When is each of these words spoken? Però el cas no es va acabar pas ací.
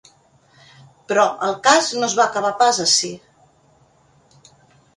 Però 1.11 1.25
el 1.49 1.53
cas 1.67 1.89
no 2.03 2.03
es 2.09 2.17
va 2.21 2.25
acabar 2.31 2.53
pas 2.63 2.81
ací. 2.87 3.13